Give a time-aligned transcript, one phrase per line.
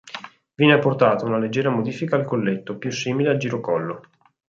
[0.55, 4.01] Viene apportata una leggera modifica al colletto, più simile al girocollo.